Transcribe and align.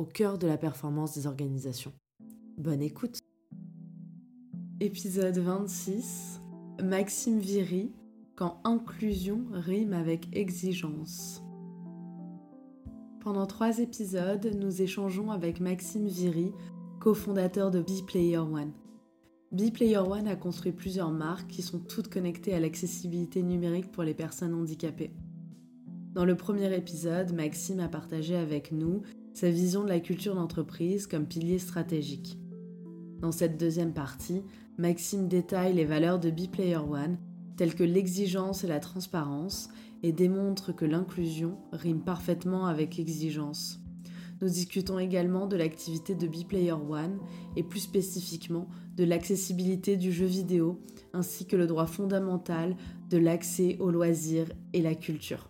au 0.00 0.06
cœur 0.06 0.38
de 0.38 0.46
la 0.46 0.56
performance 0.56 1.14
des 1.14 1.26
organisations. 1.26 1.92
Bonne 2.56 2.80
écoute 2.80 3.18
Épisode 4.80 5.36
26 5.36 6.40
Maxime 6.82 7.38
Viry 7.38 7.92
quand 8.34 8.62
inclusion 8.64 9.44
rime 9.52 9.92
avec 9.92 10.34
exigence. 10.34 11.42
Pendant 13.20 13.46
trois 13.46 13.78
épisodes, 13.78 14.50
nous 14.58 14.80
échangeons 14.80 15.32
avec 15.32 15.60
Maxime 15.60 16.06
Viry, 16.06 16.52
cofondateur 16.98 17.70
de 17.70 17.82
B-Player 17.82 18.38
One. 18.38 18.72
B-Player 19.52 19.98
One 19.98 20.28
a 20.28 20.36
construit 20.36 20.72
plusieurs 20.72 21.10
marques 21.10 21.48
qui 21.48 21.60
sont 21.60 21.78
toutes 21.78 22.08
connectées 22.08 22.54
à 22.54 22.60
l'accessibilité 22.60 23.42
numérique 23.42 23.92
pour 23.92 24.04
les 24.04 24.14
personnes 24.14 24.54
handicapées. 24.54 25.12
Dans 26.14 26.24
le 26.24 26.36
premier 26.36 26.74
épisode, 26.74 27.34
Maxime 27.34 27.80
a 27.80 27.88
partagé 27.88 28.34
avec 28.34 28.72
nous 28.72 29.02
sa 29.32 29.50
vision 29.50 29.84
de 29.84 29.88
la 29.88 30.00
culture 30.00 30.34
d'entreprise 30.34 31.06
comme 31.06 31.26
pilier 31.26 31.58
stratégique. 31.58 32.38
Dans 33.20 33.32
cette 33.32 33.58
deuxième 33.58 33.92
partie, 33.92 34.42
Maxime 34.78 35.28
détaille 35.28 35.74
les 35.74 35.84
valeurs 35.84 36.18
de 36.18 36.30
B-Player 36.30 36.76
One, 36.76 37.18
telles 37.56 37.74
que 37.74 37.84
l'exigence 37.84 38.64
et 38.64 38.68
la 38.68 38.80
transparence, 38.80 39.68
et 40.02 40.12
démontre 40.12 40.72
que 40.72 40.86
l'inclusion 40.86 41.58
rime 41.72 42.02
parfaitement 42.02 42.66
avec 42.66 42.98
exigence. 42.98 43.80
Nous 44.40 44.48
discutons 44.48 44.98
également 44.98 45.46
de 45.46 45.56
l'activité 45.56 46.14
de 46.14 46.26
B-Player 46.26 46.72
One 46.72 47.18
et 47.56 47.62
plus 47.62 47.80
spécifiquement 47.80 48.68
de 48.96 49.04
l'accessibilité 49.04 49.98
du 49.98 50.12
jeu 50.12 50.24
vidéo 50.24 50.80
ainsi 51.12 51.46
que 51.46 51.56
le 51.56 51.66
droit 51.66 51.86
fondamental 51.86 52.76
de 53.10 53.18
l'accès 53.18 53.76
aux 53.80 53.90
loisirs 53.90 54.50
et 54.72 54.80
la 54.80 54.94
culture. 54.94 55.49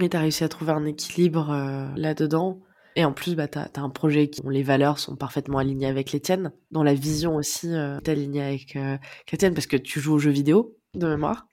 Et 0.00 0.08
tu 0.08 0.16
as 0.16 0.20
réussi 0.20 0.44
à 0.44 0.48
trouver 0.48 0.72
un 0.72 0.84
équilibre 0.84 1.50
euh, 1.50 1.86
là-dedans. 1.96 2.60
Et 2.96 3.04
en 3.04 3.12
plus, 3.12 3.34
bah, 3.34 3.48
tu 3.48 3.58
as, 3.58 3.70
un 3.76 3.88
projet 3.88 4.30
dont 4.42 4.50
les 4.50 4.62
valeurs 4.62 4.98
sont 4.98 5.16
parfaitement 5.16 5.58
alignées 5.58 5.86
avec 5.86 6.12
les 6.12 6.20
tiennes, 6.20 6.52
dont 6.70 6.82
la 6.82 6.94
vision 6.94 7.36
aussi 7.36 7.72
euh, 7.72 7.98
est 7.98 8.08
alignée 8.08 8.42
avec 8.42 8.76
euh, 8.76 8.98
la 9.30 9.38
tienne, 9.38 9.54
parce 9.54 9.66
que 9.66 9.76
tu 9.76 10.00
joues 10.00 10.14
aux 10.14 10.18
jeux 10.18 10.30
vidéo, 10.30 10.76
de 10.94 11.06
mémoire. 11.06 11.46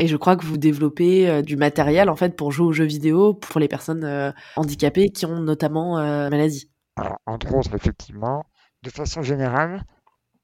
Et 0.00 0.06
je 0.06 0.16
crois 0.18 0.36
que 0.36 0.44
vous 0.44 0.58
développez 0.58 1.30
euh, 1.30 1.40
du 1.40 1.56
matériel 1.56 2.10
en 2.10 2.16
fait 2.16 2.36
pour 2.36 2.52
jouer 2.52 2.66
aux 2.66 2.72
jeux 2.72 2.84
vidéo 2.84 3.32
pour 3.32 3.58
les 3.58 3.68
personnes 3.68 4.34
handicapées 4.56 5.08
qui 5.08 5.24
ont 5.24 5.40
notamment 5.40 5.96
maladie. 5.96 6.70
Alors, 6.96 7.16
entre 7.24 7.54
autres, 7.54 7.74
effectivement, 7.74 8.44
de 8.82 8.90
façon 8.90 9.22
générale, 9.22 9.82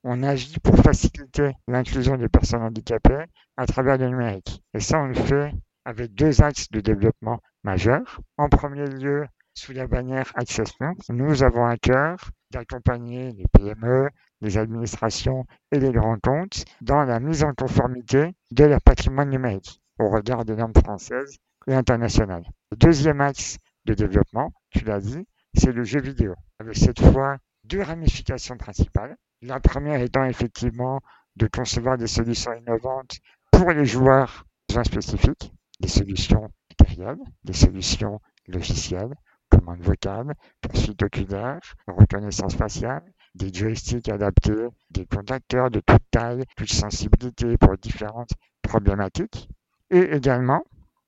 on 0.02 0.22
agit 0.22 0.58
pour 0.60 0.76
faciliter 0.76 1.50
l'inclusion 1.66 2.16
des 2.16 2.28
personnes 2.28 2.62
handicapées 2.62 3.24
à 3.58 3.66
travers 3.66 3.98
le 3.98 4.08
numérique. 4.08 4.62
Et 4.72 4.80
ça, 4.80 4.98
on 4.98 5.08
le 5.08 5.14
fait 5.14 5.52
avec 5.88 6.12
deux 6.12 6.42
axes 6.42 6.70
de 6.70 6.80
développement 6.80 7.40
majeurs. 7.64 8.20
En 8.36 8.50
premier 8.50 8.84
lieu, 8.84 9.26
sous 9.54 9.72
la 9.72 9.86
bannière 9.86 10.30
Accessment, 10.34 10.92
nous 11.08 11.42
avons 11.42 11.64
à 11.64 11.78
cœur 11.78 12.30
d'accompagner 12.50 13.32
les 13.32 13.46
PME, 13.54 14.10
les 14.42 14.58
administrations 14.58 15.46
et 15.72 15.78
les 15.78 15.90
grands 15.90 16.18
comptes 16.22 16.66
dans 16.82 17.04
la 17.04 17.20
mise 17.20 17.42
en 17.42 17.54
conformité 17.54 18.34
de 18.50 18.64
leur 18.64 18.82
patrimoine 18.82 19.30
numérique 19.30 19.80
au 19.98 20.10
regard 20.10 20.44
des 20.44 20.56
normes 20.56 20.74
françaises 20.74 21.38
et 21.66 21.74
internationales. 21.74 22.44
Le 22.70 22.76
deuxième 22.76 23.22
axe 23.22 23.56
de 23.86 23.94
développement, 23.94 24.52
tu 24.68 24.84
l'as 24.84 25.00
dit, 25.00 25.26
c'est 25.54 25.72
le 25.72 25.84
jeu 25.84 26.02
vidéo, 26.02 26.34
avec 26.58 26.76
cette 26.76 27.00
fois 27.00 27.38
deux 27.64 27.80
ramifications 27.80 28.58
principales. 28.58 29.16
La 29.40 29.58
première 29.58 30.02
étant 30.02 30.24
effectivement 30.24 31.00
de 31.36 31.46
concevoir 31.46 31.96
des 31.96 32.08
solutions 32.08 32.52
innovantes 32.52 33.16
pour 33.50 33.70
les 33.72 33.86
joueurs 33.86 34.44
spécifiques, 34.84 35.52
des 35.80 35.88
solutions 35.88 36.50
matérielles, 36.70 37.18
des 37.44 37.52
solutions 37.52 38.20
logicielles, 38.46 39.14
commande 39.50 39.80
vocale, 39.80 40.34
poursuite 40.60 41.02
oculaire, 41.02 41.60
reconnaissance 41.86 42.54
faciale, 42.54 43.02
des 43.34 43.52
joysticks 43.52 44.08
adaptés, 44.08 44.68
des 44.90 45.06
contacteurs 45.06 45.70
de 45.70 45.80
toute 45.80 46.02
taille, 46.10 46.44
toute 46.56 46.72
sensibilité 46.72 47.56
pour 47.56 47.76
différentes 47.78 48.32
problématiques, 48.62 49.48
et 49.90 50.14
également 50.14 50.64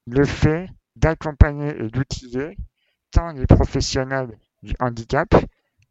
le 0.07 0.25
fait 0.25 0.69
d'accompagner 0.97 1.77
et 1.77 1.89
d'outiller 1.89 2.57
tant 3.11 3.33
les 3.33 3.47
professionnels 3.47 4.39
du 4.63 4.75
handicap 4.81 5.29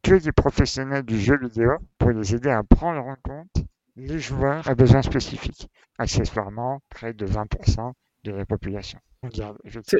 que 0.01 0.13
les 0.13 0.31
professionnels 0.31 1.03
du 1.03 1.19
jeu 1.19 1.37
vidéo 1.37 1.77
pour 1.97 2.11
les 2.11 2.35
aider 2.35 2.49
à 2.49 2.63
prendre 2.63 3.05
en 3.05 3.15
compte 3.15 3.65
les 3.95 4.19
joueurs 4.19 4.67
à 4.67 4.75
besoins 4.75 5.01
spécifiques, 5.01 5.69
accessoirement 5.97 6.81
près 6.89 7.13
de 7.13 7.25
20% 7.25 7.93
de 8.23 8.31
la 8.31 8.45
population 8.45 8.99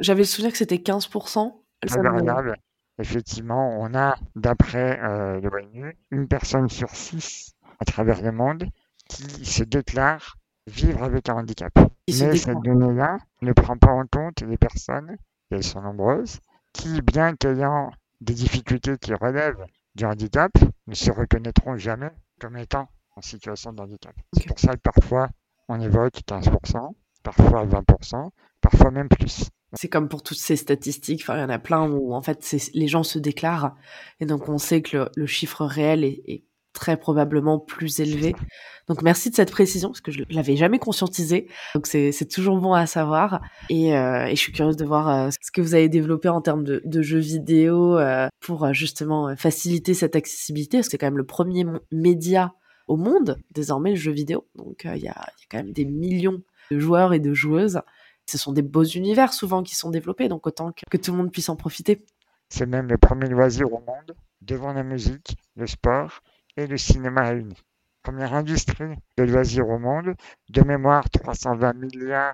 J'avais 0.02 0.22
le 0.22 0.26
souvenir 0.26 0.52
que 0.52 0.58
c'était 0.58 0.78
15%. 0.78 1.54
Variable 1.88 2.56
effectivement, 3.00 3.78
on 3.80 3.94
a, 3.96 4.16
d'après 4.36 5.00
euh, 5.02 5.40
l'ONU, 5.42 5.98
une 6.12 6.28
personne 6.28 6.70
sur 6.70 6.90
six 6.90 7.56
à 7.80 7.86
travers 7.86 8.22
le 8.22 8.32
monde 8.32 8.66
qui 9.08 9.46
se 9.46 9.64
déclare 9.64 10.38
vivre 10.68 11.04
avec 11.04 11.30
un 11.30 11.36
handicap. 11.36 11.74
Mais 12.08 12.36
cette 12.36 12.62
donnée-là 12.62 13.18
ne 13.42 13.54
prend 13.54 13.78
pas 13.78 13.92
en 13.92 14.06
compte 14.06 14.42
les 14.42 14.58
personnes, 14.58 15.18
et 15.50 15.56
elles 15.56 15.64
sont 15.64 15.82
nombreuses, 15.82 16.40
qui, 16.74 17.02
bien 17.02 17.36
qu'ayant 17.36 17.90
des 18.22 18.34
difficultés 18.34 18.98
qui 18.98 19.14
relèvent 19.14 19.66
du 19.96 20.06
handicap, 20.06 20.52
ne 20.86 20.94
se 20.94 21.12
reconnaîtront 21.12 21.78
jamais 21.78 22.12
comme 22.40 22.58
étant 22.58 22.88
en 23.16 23.22
situation 23.22 23.74
de 23.74 23.82
handicap. 23.82 24.14
C'est 24.34 24.46
pour 24.46 24.60
ça 24.60 24.76
que 24.76 24.82
parfois 24.82 25.30
on 25.70 25.80
évoque 25.80 26.22
15%, 26.28 26.94
parfois 27.24 27.66
20%, 27.66 28.30
parfois 28.62 28.92
même 28.92 29.10
plus. 29.10 29.50
C'est 29.74 29.88
comme 29.88 30.10
pour 30.10 30.24
toutes 30.24 30.40
ces 30.40 30.56
statistiques, 30.56 31.22
enfin, 31.22 31.38
il 31.38 31.42
y 31.42 31.44
en 31.44 31.50
a 31.50 31.60
plein 31.60 31.88
où 31.88 32.14
en 32.14 32.22
fait 32.22 32.56
les 32.74 32.88
gens 32.88 33.04
se 33.04 33.20
déclarent 33.20 33.76
et 34.20 34.26
donc 34.26 34.50
on 34.50 34.58
sait 34.58 34.82
que 34.82 35.10
le, 35.16 35.26
chiffre 35.28 35.66
réel 35.66 36.04
est, 36.04 36.44
très 36.74 36.98
probablement 36.98 37.60
plus 37.60 38.00
élevé. 38.00 38.36
Donc 38.88 39.02
merci 39.02 39.30
de 39.32 39.36
cette 39.36 39.52
précision 39.52 39.90
parce 39.90 40.02
que 40.02 40.12
je 40.12 40.22
l'avais 40.30 40.56
jamais 40.56 40.80
conscientisé. 40.80 41.48
Donc 41.74 41.88
c'est 41.88 42.30
toujours 42.32 42.58
bon 42.60 42.74
à 42.74 42.86
savoir 42.86 43.42
et, 43.70 43.98
euh, 43.98 44.26
et, 44.28 44.36
je 44.36 44.40
suis 44.40 44.52
curieuse 44.52 44.78
de 44.78 44.86
voir 44.86 45.10
euh, 45.10 45.30
ce 45.32 45.52
que 45.52 45.62
vous 45.62 45.74
avez 45.74 45.90
développé 45.90 46.30
en 46.30 46.42
termes 46.42 46.64
de, 46.64 46.82
de 46.86 47.02
jeux 47.02 47.20
vidéo 47.20 47.98
euh, 47.98 48.28
pour 48.40 48.72
justement 48.74 49.36
faciliter 49.36 49.94
cette 49.94 50.16
accessibilité. 50.16 50.78
Parce 50.78 50.88
que 50.88 50.92
c'est 50.92 50.98
quand 51.00 51.08
même 51.08 51.18
le 51.18 51.26
premier 51.26 51.66
média 51.92 52.54
au 52.88 52.98
monde 52.98 53.38
désormais 53.52 53.90
le 53.90 53.96
jeu 53.96 54.12
vidéo. 54.12 54.48
Donc 54.56 54.82
il 54.86 55.02
y 55.02 55.08
a, 55.08 55.08
y, 55.08 55.08
a, 55.10 55.32
quand 55.50 55.58
même 55.58 55.74
des 55.74 55.86
millions 55.86 56.42
de 56.72 56.80
joueurs 56.80 57.14
et 57.14 57.20
de 57.20 57.34
joueuses 57.34 57.82
ce 58.30 58.38
sont 58.38 58.54
des 58.54 58.62
beaux 58.62 58.84
univers 58.84 59.34
souvent 59.34 59.64
qui 59.64 59.76
sont 59.76 59.90
développés, 59.90 60.30
donc 60.30 60.46
autant 60.46 60.72
que, 60.72 60.98
tout 60.98 61.12
le 61.12 61.18
monde 61.18 61.32
puisse 61.32 61.50
en 61.50 61.56
profiter. 61.56 62.06
C'est 62.50 62.68
même 62.68 62.88
le 62.88 62.98
premier 62.98 63.28
loisir 63.28 63.74
au 63.74 63.80
monde, 63.80 64.16
devant 64.42 64.72
la 64.72 64.84
musique, 64.84 65.36
le 65.56 65.68
sport 65.68 66.22
et 66.56 66.68
le 66.68 66.78
cinéma 66.78 67.24
réunis. 67.24 67.62
Première 68.04 68.34
industrie 68.34 68.96
de 69.18 69.24
loisirs 69.24 69.68
au 69.68 69.80
monde, 69.80 70.14
de 70.50 70.62
mémoire 70.62 71.10
320 71.10 71.74
milliards 71.74 72.34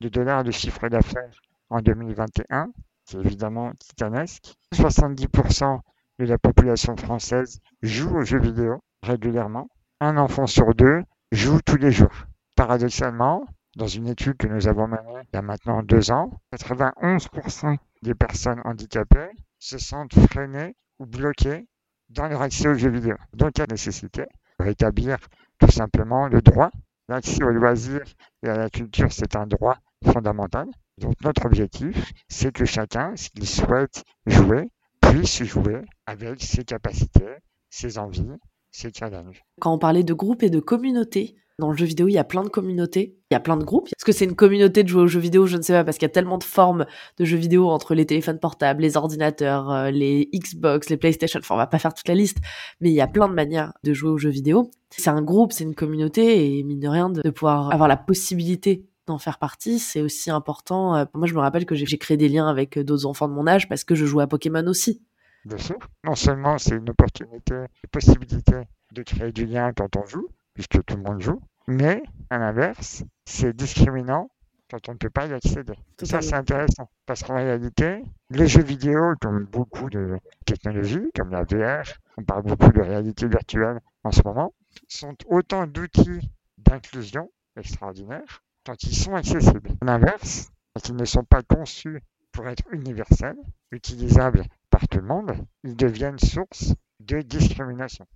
de 0.00 0.08
dollars 0.08 0.44
de 0.44 0.50
chiffre 0.50 0.88
d'affaires 0.88 1.40
en 1.70 1.80
2021, 1.80 2.70
c'est 3.04 3.18
évidemment 3.18 3.72
titanesque. 3.78 4.54
70% 4.74 5.80
de 6.18 6.24
la 6.24 6.38
population 6.38 6.96
française 6.96 7.60
joue 7.82 8.16
aux 8.16 8.22
jeux 8.24 8.40
vidéo 8.40 8.82
régulièrement. 9.02 9.68
Un 10.00 10.16
enfant 10.16 10.46
sur 10.46 10.74
deux 10.74 11.02
joue 11.32 11.60
tous 11.64 11.76
les 11.76 11.92
jours. 11.92 12.26
Paradoxalement, 12.56 13.46
dans 13.76 13.86
une 13.86 14.08
étude 14.08 14.38
que 14.38 14.48
nous 14.48 14.68
avons 14.68 14.88
menée 14.88 15.22
il 15.32 15.36
y 15.36 15.38
a 15.38 15.42
maintenant 15.42 15.82
deux 15.82 16.10
ans, 16.10 16.40
91% 16.52 17.76
des 18.02 18.14
personnes 18.14 18.60
handicapées 18.64 19.30
se 19.58 19.78
sentent 19.78 20.14
freinées 20.30 20.74
ou 20.98 21.06
bloquées 21.06 21.66
dans 22.08 22.26
leur 22.26 22.40
accès 22.42 22.68
aux 22.68 22.74
jeux 22.74 22.90
vidéo. 22.90 23.16
Donc 23.34 23.52
il 23.56 23.60
y 23.60 23.64
a 23.64 23.66
nécessité 23.66 24.22
de 24.58 24.64
rétablir 24.64 25.18
tout 25.58 25.70
simplement 25.70 26.26
le 26.26 26.40
droit. 26.40 26.70
L'accès 27.08 27.44
aux 27.44 27.50
loisirs 27.50 28.04
et 28.42 28.48
à 28.48 28.56
la 28.56 28.70
culture, 28.70 29.12
c'est 29.12 29.36
un 29.36 29.46
droit 29.46 29.78
fondamental. 30.04 30.66
Donc 30.98 31.14
notre 31.22 31.44
objectif, 31.44 32.12
c'est 32.28 32.52
que 32.52 32.64
chacun, 32.64 33.14
s'il 33.14 33.46
souhaite 33.46 34.04
jouer, 34.26 34.70
puisse 35.00 35.44
jouer 35.44 35.82
avec 36.06 36.42
ses 36.42 36.64
capacités, 36.64 37.36
ses 37.68 37.98
envies, 37.98 38.26
ses 38.70 38.90
challenges. 38.92 39.44
Quand 39.60 39.72
on 39.72 39.78
parlait 39.78 40.02
de 40.02 40.14
groupe 40.14 40.42
et 40.42 40.50
de 40.50 40.60
communauté, 40.60 41.36
Dans 41.58 41.70
le 41.70 41.76
jeu 41.76 41.86
vidéo, 41.86 42.06
il 42.06 42.12
y 42.12 42.18
a 42.18 42.24
plein 42.24 42.42
de 42.42 42.50
communautés, 42.50 43.16
il 43.30 43.34
y 43.34 43.36
a 43.36 43.40
plein 43.40 43.56
de 43.56 43.64
groupes. 43.64 43.86
Est-ce 43.88 44.04
que 44.04 44.12
c'est 44.12 44.26
une 44.26 44.36
communauté 44.36 44.82
de 44.82 44.88
jouer 44.88 45.00
aux 45.00 45.06
jeux 45.06 45.20
vidéo? 45.20 45.46
Je 45.46 45.56
ne 45.56 45.62
sais 45.62 45.72
pas, 45.72 45.84
parce 45.84 45.96
qu'il 45.96 46.04
y 46.04 46.10
a 46.10 46.12
tellement 46.12 46.36
de 46.36 46.44
formes 46.44 46.84
de 47.18 47.24
jeux 47.24 47.38
vidéo 47.38 47.70
entre 47.70 47.94
les 47.94 48.04
téléphones 48.04 48.38
portables, 48.38 48.82
les 48.82 48.98
ordinateurs, 48.98 49.70
euh, 49.70 49.90
les 49.90 50.28
Xbox, 50.34 50.90
les 50.90 50.98
PlayStation. 50.98 51.40
Enfin, 51.40 51.54
on 51.54 51.58
va 51.58 51.66
pas 51.66 51.78
faire 51.78 51.94
toute 51.94 52.08
la 52.08 52.14
liste, 52.14 52.38
mais 52.82 52.90
il 52.90 52.94
y 52.94 53.00
a 53.00 53.06
plein 53.06 53.26
de 53.26 53.32
manières 53.32 53.72
de 53.84 53.94
jouer 53.94 54.10
aux 54.10 54.18
jeux 54.18 54.28
vidéo. 54.28 54.70
C'est 54.90 55.08
un 55.08 55.22
groupe, 55.22 55.52
c'est 55.52 55.64
une 55.64 55.74
communauté, 55.74 56.58
et 56.58 56.62
mine 56.62 56.78
de 56.78 56.88
rien, 56.88 57.08
de 57.08 57.22
pouvoir 57.30 57.72
avoir 57.72 57.88
la 57.88 57.96
possibilité 57.96 58.84
d'en 59.06 59.16
faire 59.16 59.38
partie, 59.38 59.78
c'est 59.78 60.02
aussi 60.02 60.30
important. 60.30 60.94
Euh, 60.94 61.04
moi, 61.14 61.26
je 61.26 61.32
me 61.32 61.40
rappelle 61.40 61.64
que 61.64 61.74
j'ai 61.74 61.96
créé 61.96 62.18
des 62.18 62.28
liens 62.28 62.48
avec 62.48 62.78
d'autres 62.78 63.06
enfants 63.06 63.28
de 63.28 63.32
mon 63.32 63.46
âge 63.46 63.66
parce 63.66 63.82
que 63.82 63.94
je 63.94 64.04
jouais 64.04 64.24
à 64.24 64.26
Pokémon 64.26 64.66
aussi. 64.66 65.00
Bien 65.46 65.58
sûr. 65.58 65.78
Non 66.04 66.16
seulement 66.16 66.58
c'est 66.58 66.74
une 66.74 66.90
opportunité, 66.90 67.54
une 67.54 67.90
possibilité 67.90 68.56
de 68.92 69.02
créer 69.02 69.32
du 69.32 69.46
lien 69.46 69.72
quand 69.72 69.96
on 69.96 70.04
joue, 70.04 70.28
puisque 70.56 70.82
tout 70.84 70.96
le 70.96 71.02
monde 71.02 71.20
joue, 71.20 71.38
mais 71.68 72.02
à 72.30 72.38
l'inverse, 72.38 73.04
c'est 73.26 73.54
discriminant 73.54 74.30
quand 74.70 74.88
on 74.88 74.92
ne 74.92 74.96
peut 74.96 75.10
pas 75.10 75.26
y 75.26 75.34
accéder. 75.34 75.74
Ça, 76.02 76.22
c'est 76.22 76.34
intéressant, 76.34 76.88
parce 77.04 77.22
qu'en 77.22 77.36
réalité, 77.36 78.02
les 78.30 78.48
jeux 78.48 78.62
vidéo, 78.62 79.14
comme 79.20 79.44
beaucoup 79.44 79.90
de 79.90 80.18
technologies, 80.46 81.10
comme 81.14 81.30
la 81.30 81.42
VR, 81.42 81.84
on 82.16 82.24
parle 82.24 82.42
beaucoup 82.42 82.72
de 82.72 82.80
réalité 82.80 83.28
virtuelle 83.28 83.80
en 84.02 84.10
ce 84.10 84.22
moment, 84.24 84.54
sont 84.88 85.14
autant 85.26 85.66
d'outils 85.66 86.30
d'inclusion 86.56 87.30
extraordinaires 87.56 88.42
quand 88.64 88.82
ils 88.82 88.96
sont 88.96 89.14
accessibles. 89.14 89.70
À 89.82 89.84
l'inverse, 89.84 90.50
quand 90.74 90.88
ils 90.88 90.96
ne 90.96 91.04
sont 91.04 91.24
pas 91.24 91.42
conçus 91.42 92.00
pour 92.32 92.48
être 92.48 92.64
universels, 92.72 93.38
utilisables 93.72 94.44
par 94.70 94.88
tout 94.88 94.98
le 94.98 95.06
monde, 95.06 95.32
ils 95.64 95.76
deviennent 95.76 96.18
source 96.18 96.74
de 97.00 97.20
discrimination. 97.20 98.06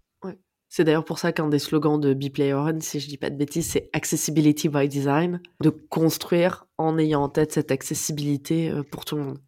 C'est 0.73 0.85
d'ailleurs 0.85 1.05
pour 1.05 1.19
ça 1.19 1.33
qu'un 1.33 1.49
des 1.49 1.59
slogans 1.59 2.01
de 2.01 2.15
Player 2.29 2.55
One, 2.55 2.81
si 2.81 3.01
je 3.01 3.09
dis 3.09 3.19
pas 3.19 3.29
de 3.29 3.37
bêtises, 3.37 3.69
c'est 3.69 3.91
Accessibility 3.93 4.69
by 4.69 4.89
Design, 4.89 5.43
de 5.61 5.69
construire 5.69 6.65
en 6.79 6.97
ayant 6.97 7.25
en 7.25 7.29
tête 7.29 7.51
cette 7.51 7.73
accessibilité 7.73 8.71
euh, 8.71 8.85
pour 8.85 9.05
tout 9.05 9.17
le 9.17 9.25
monde. 9.25 9.39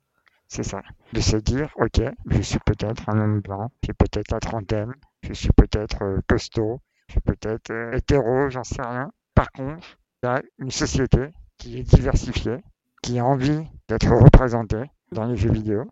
C'est 0.49 0.65
ça. 0.65 0.83
De 1.13 1.21
se 1.21 1.37
dire, 1.37 1.73
ok, 1.77 2.03
je 2.27 2.43
suis 2.43 2.59
peut-être 2.67 3.09
un 3.09 3.21
homme 3.21 3.41
blanc, 3.41 3.71
j'ai 3.85 3.93
peut-être 3.93 4.33
la 4.33 4.41
trentaine, 4.41 4.93
je 5.23 5.33
suis 5.33 5.53
peut-être 5.57 6.03
euh, 6.03 6.19
costaud, 6.29 6.81
je 7.07 7.13
suis 7.13 7.21
peut-être 7.21 7.71
euh, 7.71 7.97
hétéro, 7.97 8.51
j'en 8.51 8.65
sais 8.65 8.83
rien. 8.83 9.13
Par 9.37 9.53
contre, 9.53 9.97
il 10.25 10.27
y 10.27 10.29
a 10.29 10.43
une 10.59 10.73
société 10.73 11.29
qui 11.57 11.79
est 11.79 11.85
diversifiée, 11.85 12.59
qui 13.01 13.21
a 13.21 13.25
envie 13.25 13.63
d'être 13.89 14.11
représentée 14.11 14.91
dans 15.13 15.27
les 15.27 15.37
jeux 15.37 15.53
vidéo, 15.53 15.85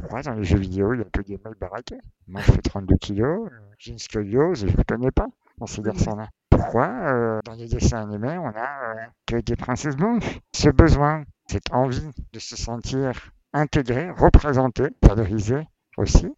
pourquoi 0.00 0.22
dans 0.22 0.34
les 0.34 0.44
jeux 0.44 0.58
vidéo, 0.58 0.94
il 0.94 0.98
n'y 0.98 1.02
a 1.02 1.08
que 1.10 1.22
des 1.22 1.38
mecs 1.44 1.58
baraqués 1.58 2.00
Moi, 2.28 2.40
je 2.42 2.52
fais 2.52 2.62
32 2.62 2.96
kilos, 2.96 3.50
j'ai 3.78 3.92
une 3.92 3.98
scoliose 3.98 4.64
et 4.64 4.68
je 4.68 4.76
ne 4.76 4.82
connais 4.82 5.10
pas 5.10 5.26
dans 5.58 5.66
ces 5.66 5.82
garçons-là. 5.82 6.28
Pourquoi 6.50 6.88
euh, 6.88 7.40
dans 7.44 7.54
les 7.54 7.68
dessins 7.68 8.02
animés, 8.02 8.38
on 8.38 8.48
a 8.48 8.94
euh, 8.94 9.06
que 9.26 9.36
des 9.36 9.56
princesses 9.56 9.96
blanches? 9.96 10.38
Ce 10.54 10.68
besoin, 10.68 11.24
cette 11.46 11.72
envie 11.72 12.10
de 12.32 12.38
se 12.38 12.56
sentir 12.56 13.30
intégré, 13.52 14.10
représenté, 14.10 14.84
valorisé 15.02 15.66
aussi. 15.96 16.32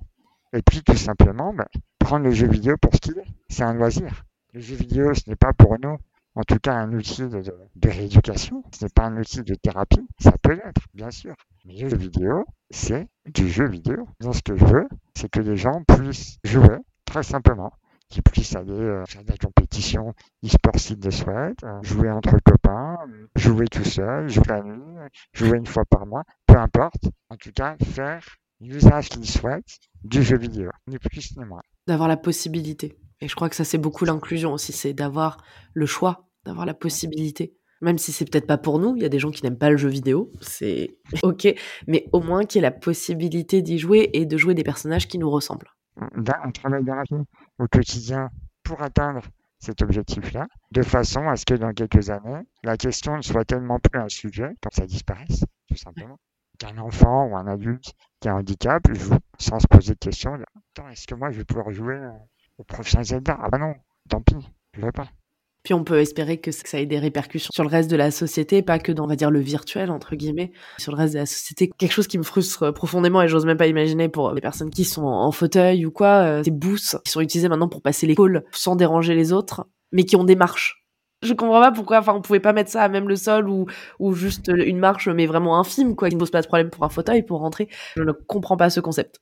Et 0.53 0.63
puis, 0.63 0.83
tout 0.83 0.97
simplement, 0.97 1.53
bah, 1.53 1.69
prendre 1.99 2.25
le 2.25 2.31
jeu 2.31 2.49
vidéo 2.49 2.77
pour 2.81 2.95
ce 2.95 3.01
qu'il 3.01 3.19
est. 3.19 3.27
C'est 3.49 3.65
un 3.65 3.75
loisir. 3.75 4.25
Le 4.55 4.61
jeu 4.61 4.77
vidéo, 4.77 5.15
ce 5.15 5.29
n'est 5.29 5.37
pas 5.37 5.53
pour 5.53 5.77
nous 5.81 5.99
en 6.39 6.45
tout 6.45 6.59
cas 6.61 6.75
un 6.75 6.93
outil 6.93 7.23
de, 7.23 7.43
rééducation. 7.85 8.63
Ce 8.73 8.85
n'est 8.85 8.91
pas 8.91 9.07
un 9.07 9.17
outil 9.17 9.43
de 9.43 9.57
thérapie. 9.57 10.07
Ça 10.21 10.31
peut 10.41 10.53
l'être, 10.53 10.83
bien 10.95 11.11
sûr. 11.11 11.35
Mais 11.67 11.81
le 11.81 11.89
jeu 11.89 11.97
vidéo, 11.97 12.45
c'est 12.71 13.09
du 13.27 13.49
jeu 13.49 13.69
vidéo. 13.69 14.09
Donc 14.21 14.37
ce 14.37 14.43
que 14.43 14.57
je 14.57 14.65
veux, 14.65 14.89
c'est 15.17 15.29
que 15.29 15.41
les 15.41 15.57
gens 15.57 15.83
puissent 15.83 16.39
jouer 16.45 16.79
très 17.05 17.25
simplement 17.25 17.73
qu'ils 18.09 18.23
puissent 18.23 18.55
aller 18.55 18.71
euh, 18.71 19.05
faire 19.07 19.25
de 19.25 19.33
la 19.33 19.37
compétition 19.37 20.15
e-sport 20.45 20.79
s'ils 20.79 21.01
le 21.01 21.11
souhaitent, 21.11 21.65
euh, 21.65 21.83
jouer 21.83 22.11
entre 22.11 22.39
copains, 22.43 22.99
jouer 23.35 23.67
tout 23.67 23.85
seul, 23.85 24.29
jouer 24.31 24.45
la 24.49 24.63
nuit, 24.63 24.81
jouer 25.33 25.59
une 25.59 25.67
fois 25.67 25.85
par 25.91 26.07
mois, 26.07 26.23
peu 26.47 26.57
importe. 26.57 27.11
En 27.31 27.37
tout 27.37 27.53
cas, 27.53 27.77
faire 27.83 28.25
l'usage 28.61 29.09
qu'ils 29.09 29.29
souhaitent 29.29 29.79
du 30.05 30.23
jeu 30.23 30.39
vidéo, 30.39 30.71
ni 30.87 30.99
plus 30.99 31.37
ni 31.37 31.45
moins. 31.45 31.63
D'avoir 31.89 32.09
la 32.09 32.17
possibilité. 32.17 32.97
Et 33.21 33.27
je 33.27 33.35
crois 33.35 33.49
que 33.49 33.57
ça, 33.57 33.65
c'est 33.65 33.79
beaucoup 33.79 34.05
l'inclusion 34.05 34.53
aussi, 34.53 34.73
c'est 34.73 34.95
d'avoir 34.95 35.39
le 35.75 35.85
choix, 35.85 36.28
d'avoir 36.45 36.67
la 36.67 36.75
possibilité 36.75 37.59
même 37.81 37.99
si 37.99 38.13
c'est 38.13 38.25
peut-être 38.25 38.47
pas 38.47 38.59
pour 38.59 38.79
nous, 38.79 38.97
il 38.97 39.03
y 39.03 39.07
a 39.07 39.09
des 39.09 39.19
gens 39.19 39.31
qui 39.31 39.43
n'aiment 39.43 39.59
pas 39.59 39.71
le 39.71 39.77
jeu 39.77 39.89
vidéo, 39.89 40.33
c'est 40.41 40.97
ok, 41.23 41.49
mais 41.87 42.07
au 42.13 42.21
moins 42.21 42.45
qu'il 42.45 42.61
y 42.61 42.65
ait 42.65 42.69
la 42.69 42.77
possibilité 42.77 43.63
d'y 43.63 43.79
jouer 43.79 44.11
et 44.13 44.27
de 44.27 44.37
jouer 44.37 44.55
des 44.55 44.65
personnages 44.65 45.09
qui 45.09 45.19
nous 45.19 45.31
ressemblent. 45.31 45.71
On 45.97 46.53
travaille 46.53 46.85
dans 46.85 46.95
la 46.95 47.03
vie 47.03 47.25
au 47.59 47.67
quotidien 47.67 48.31
pour 48.63 48.83
atteindre 48.83 49.23
cet 49.59 49.83
objectif-là, 49.83 50.47
de 50.71 50.83
façon 50.83 51.29
à 51.29 51.35
ce 51.35 51.45
que 51.45 51.55
dans 51.55 51.73
quelques 51.73 52.11
années, 52.11 52.43
la 52.63 52.77
question 52.77 53.17
ne 53.17 53.23
soit 53.23 53.45
tellement 53.45 53.81
plus 53.81 54.01
un 54.01 54.09
sujet, 54.09 54.51
quand 54.63 54.73
ça 54.73 54.87
disparaisse, 54.87 55.45
tout 55.69 55.77
simplement. 55.77 56.19
Qu'un 56.61 56.79
enfant 56.79 57.27
ou 57.27 57.37
un 57.37 57.47
adulte 57.47 57.93
qui 58.21 58.29
a 58.29 58.35
un 58.35 58.39
handicap 58.39 58.83
joue 58.93 59.19
sans 59.39 59.59
se 59.59 59.67
poser 59.67 59.95
de 59.95 59.99
questions. 59.99 60.35
Attends, 60.35 60.89
est-ce 60.89 61.07
que 61.07 61.15
moi 61.15 61.31
je 61.31 61.39
vais 61.39 61.45
pouvoir 61.45 61.71
jouer 61.73 62.01
au 62.59 62.65
prochain 62.65 63.03
Zelda? 63.03 63.37
Ah 63.41 63.49
bah 63.49 63.59
non, 63.59 63.75
tant 64.09 64.21
pis, 64.23 64.37
je 64.75 64.81
ne 64.81 64.87
veux 64.87 64.93
pas. 64.93 65.09
Puis 65.69 65.75
on 65.75 65.85
peut 65.85 66.01
espérer 66.01 66.39
que 66.39 66.51
ça 66.51 66.81
ait 66.81 66.87
des 66.87 66.99
répercussions 66.99 67.51
sur 67.53 67.63
le 67.63 67.69
reste 67.69 67.91
de 67.91 67.97
la 67.97 68.11
société, 68.11 68.63
pas 68.63 68.79
que 68.79 68.91
dans, 68.91 69.05
on 69.05 69.07
va 69.07 69.17
dire, 69.17 69.31
le 69.31 69.41
virtuel, 69.41 69.91
entre 69.91 70.17
guillemets, 70.17 70.51
sur 70.79 70.93
le 70.93 70.97
reste 70.97 71.13
de 71.13 71.19
la 71.19 71.27
société. 71.27 71.69
Quelque 71.77 71.93
chose 71.93 72.07
qui 72.07 72.17
me 72.17 72.23
frustre 72.23 72.73
profondément 72.73 73.21
et 73.21 73.29
j'ose 73.29 73.45
même 73.45 73.59
pas 73.59 73.67
imaginer 73.67 74.09
pour 74.09 74.33
les 74.33 74.41
personnes 74.41 74.71
qui 74.71 74.87
sont 74.87 75.05
en 75.05 75.31
fauteuil 75.31 75.85
ou 75.85 75.91
quoi, 75.91 76.23
euh, 76.23 76.43
ces 76.43 76.51
boosts 76.51 76.97
qui 77.05 77.13
sont 77.13 77.21
utilisés 77.21 77.51
maintenant 77.51 77.69
pour 77.69 77.83
passer 77.83 78.07
les 78.07 78.15
calls 78.15 78.45
sans 78.51 78.77
déranger 78.77 79.15
les 79.15 79.35
autres, 79.35 79.69
mais 79.93 80.05
qui 80.05 80.17
ont 80.17 80.25
des 80.25 80.37
marches. 80.37 80.87
Je 81.21 81.35
comprends 81.35 81.61
pas 81.61 81.71
pourquoi, 81.71 81.99
enfin, 81.99 82.15
on 82.15 82.23
pouvait 82.23 82.41
pas 82.41 82.55
mettre 82.55 82.71
ça 82.71 82.83
à 82.83 82.89
même 82.89 83.07
le 83.07 83.17
sol 83.17 83.47
ou, 83.47 83.67
ou 83.99 84.15
juste 84.15 84.49
une 84.49 84.79
marche, 84.79 85.07
mais 85.09 85.27
vraiment 85.27 85.61
infime, 85.61 85.97
quoi, 85.97 86.09
qui 86.09 86.15
ne 86.15 86.21
pose 86.21 86.31
pas 86.31 86.41
de 86.41 86.47
problème 86.47 86.71
pour 86.71 86.83
un 86.85 86.89
fauteuil, 86.89 87.23
pour 87.25 87.41
rentrer. 87.41 87.69
Je 87.95 88.05
ne 88.05 88.13
comprends 88.13 88.57
pas 88.57 88.71
ce 88.71 88.81
concept. 88.81 89.21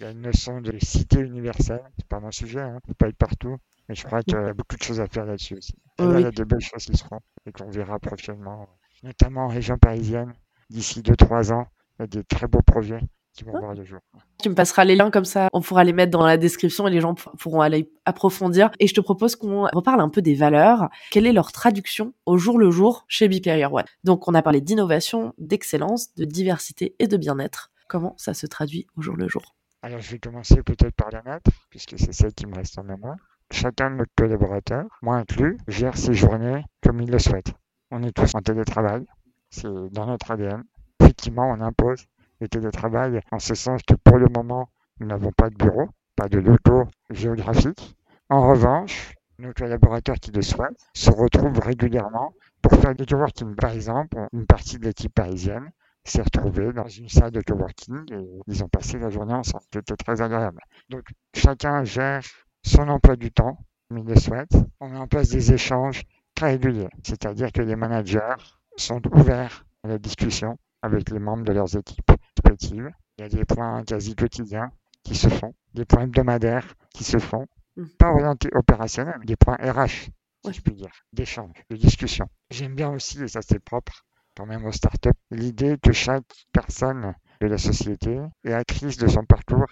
Il 0.00 0.04
y 0.04 0.06
a 0.06 0.10
une 0.10 0.20
notion 0.20 0.60
de 0.60 0.74
cité 0.82 1.18
universelle, 1.18 1.80
c'est 1.96 2.08
pas 2.08 2.20
mon 2.20 2.30
sujet, 2.30 2.60
hein, 2.60 2.78
peut 2.86 2.92
pas 2.92 3.08
être 3.08 3.16
partout. 3.16 3.56
Mais 3.88 3.94
je 3.94 4.04
crois 4.04 4.22
qu'il 4.22 4.34
y 4.34 4.36
a 4.36 4.52
beaucoup 4.52 4.76
de 4.76 4.82
choses 4.82 5.00
à 5.00 5.06
faire 5.06 5.24
là-dessus 5.24 5.56
aussi. 5.56 5.74
Et 5.98 6.04
là, 6.04 6.20
il 6.20 6.22
y 6.22 6.26
a 6.26 6.30
de 6.30 6.44
belles 6.44 6.60
choses 6.60 6.84
qui 6.84 6.96
seront 6.96 7.20
et 7.46 7.52
qu'on 7.52 7.70
verra 7.70 7.98
prochainement, 7.98 8.68
notamment 9.02 9.46
en 9.46 9.48
région 9.48 9.78
parisienne. 9.78 10.34
D'ici 10.68 11.00
2-3 11.00 11.52
ans, 11.52 11.66
il 11.98 12.02
y 12.02 12.04
a 12.04 12.06
des 12.06 12.24
très 12.24 12.46
beaux 12.46 12.62
projets 12.62 13.00
qui 13.32 13.44
vont 13.44 13.58
voir 13.58 13.72
le 13.72 13.84
jour. 13.84 14.00
Tu 14.42 14.48
me 14.48 14.54
passeras 14.54 14.84
les 14.84 14.96
liens 14.96 15.10
comme 15.10 15.24
ça, 15.24 15.48
on 15.52 15.60
pourra 15.60 15.84
les 15.84 15.92
mettre 15.92 16.10
dans 16.10 16.26
la 16.26 16.36
description 16.36 16.88
et 16.88 16.90
les 16.90 17.00
gens 17.00 17.14
pourront 17.14 17.60
aller 17.60 17.90
approfondir. 18.04 18.70
Et 18.80 18.86
je 18.88 18.94
te 18.94 19.00
propose 19.00 19.36
qu'on 19.36 19.62
reparle 19.72 20.00
un 20.00 20.08
peu 20.08 20.22
des 20.22 20.34
valeurs. 20.34 20.88
Quelle 21.10 21.26
est 21.26 21.32
leur 21.32 21.52
traduction 21.52 22.14
au 22.26 22.36
jour 22.36 22.58
le 22.58 22.70
jour 22.70 23.04
chez 23.08 23.28
Player 23.28 23.66
One 23.66 23.84
Donc 24.04 24.28
on 24.28 24.34
a 24.34 24.42
parlé 24.42 24.60
d'innovation, 24.60 25.34
d'excellence, 25.38 26.14
de 26.16 26.24
diversité 26.24 26.94
et 26.98 27.06
de 27.06 27.16
bien-être. 27.16 27.70
Comment 27.88 28.14
ça 28.18 28.34
se 28.34 28.46
traduit 28.46 28.86
au 28.96 29.02
jour 29.02 29.16
le 29.16 29.28
jour? 29.28 29.54
Alors 29.82 30.00
je 30.00 30.10
vais 30.10 30.18
commencer 30.18 30.62
peut-être 30.62 30.94
par 30.94 31.10
la 31.10 31.22
nôtre, 31.22 31.50
puisque 31.70 31.98
c'est 31.98 32.12
celle 32.12 32.34
qui 32.34 32.46
me 32.46 32.56
reste 32.56 32.78
en 32.78 32.84
mémoire. 32.84 33.16
Chacun 33.50 33.90
de 33.90 33.96
nos 33.96 34.04
collaborateurs, 34.16 34.86
moi 35.02 35.16
inclus, 35.16 35.58
gère 35.68 35.96
ses 35.96 36.14
journées 36.14 36.64
comme 36.82 37.00
il 37.00 37.10
le 37.10 37.18
souhaite. 37.18 37.52
On 37.90 38.02
est 38.02 38.12
tous 38.12 38.34
en 38.34 38.40
télétravail, 38.40 39.06
c'est 39.50 39.68
dans 39.90 40.06
notre 40.06 40.30
ADN. 40.30 40.64
Effectivement, 41.00 41.50
on 41.50 41.60
impose 41.60 42.04
le 42.40 42.48
télétravail 42.48 43.20
en 43.32 43.38
ce 43.38 43.54
sens 43.54 43.80
que 43.82 43.94
pour 43.94 44.18
le 44.18 44.26
moment, 44.28 44.68
nous 45.00 45.06
n'avons 45.06 45.32
pas 45.32 45.48
de 45.48 45.56
bureau, 45.56 45.88
pas 46.14 46.28
de 46.28 46.38
locaux 46.38 46.84
géographiques. 47.10 47.96
En 48.28 48.48
revanche, 48.48 49.14
nos 49.38 49.52
collaborateurs 49.52 50.16
qui 50.16 50.30
le 50.30 50.42
souhaitent 50.42 50.78
se 50.94 51.10
retrouvent 51.10 51.60
régulièrement 51.60 52.34
pour 52.60 52.74
faire 52.74 52.94
du 52.94 53.06
coworking. 53.06 53.54
Par 53.54 53.70
exemple, 53.70 54.18
une 54.32 54.46
partie 54.46 54.78
de 54.78 54.84
l'équipe 54.84 55.14
parisienne 55.14 55.70
s'est 56.04 56.22
retrouvée 56.22 56.72
dans 56.72 56.88
une 56.88 57.08
salle 57.08 57.30
de 57.30 57.40
coworking 57.40 58.12
et 58.12 58.42
ils 58.46 58.64
ont 58.64 58.68
passé 58.68 58.98
la 58.98 59.10
journée 59.10 59.34
ensemble. 59.34 59.64
C'était 59.72 59.96
très 59.96 60.20
agréable. 60.20 60.60
Donc, 60.90 61.04
chacun 61.34 61.84
gère 61.84 62.22
son 62.62 62.88
emploi 62.88 63.16
du 63.16 63.30
temps, 63.30 63.58
comme 63.88 63.98
il 63.98 64.04
le 64.04 64.16
souhaite. 64.16 64.52
On 64.80 64.88
met 64.88 64.98
en 64.98 65.06
place 65.06 65.30
des 65.30 65.52
échanges 65.52 66.02
très 66.34 66.52
réguliers, 66.52 66.88
c'est-à-dire 67.02 67.52
que 67.52 67.62
les 67.62 67.76
managers 67.76 68.36
sont 68.76 69.00
ouverts 69.14 69.64
à 69.84 69.88
la 69.88 69.98
discussion 69.98 70.58
avec 70.82 71.10
les 71.10 71.18
membres 71.18 71.44
de 71.44 71.52
leurs 71.52 71.76
équipes 71.76 72.10
respectives. 72.36 72.90
Il 73.18 73.22
y 73.22 73.24
a 73.24 73.28
des 73.28 73.44
points 73.44 73.82
quasi 73.84 74.14
quotidiens 74.14 74.70
qui 75.02 75.16
se 75.16 75.28
font, 75.28 75.54
des 75.74 75.84
points 75.84 76.02
hebdomadaires 76.02 76.74
qui 76.94 77.04
se 77.04 77.18
font, 77.18 77.46
mmh. 77.76 77.84
pas 77.98 78.10
orientés 78.10 78.50
opérationnels, 78.52 79.20
des 79.24 79.36
points 79.36 79.56
RH, 79.56 80.10
si 80.44 80.52
je 80.52 80.60
puis 80.60 80.74
dire, 80.74 80.92
d'échange, 81.12 81.56
de 81.70 81.76
discussion. 81.76 82.26
J'aime 82.50 82.74
bien 82.74 82.90
aussi, 82.90 83.22
et 83.22 83.28
ça 83.28 83.40
c'est 83.42 83.58
propre 83.58 84.04
quand 84.38 84.46
même 84.46 84.64
aux 84.66 84.72
startups, 84.72 85.10
l'idée 85.32 85.76
que 85.82 85.90
chaque 85.90 86.46
personne 86.52 87.12
de 87.40 87.46
la 87.48 87.58
société 87.58 88.20
est 88.44 88.52
actrice 88.52 88.96
de 88.96 89.08
son 89.08 89.24
parcours 89.24 89.66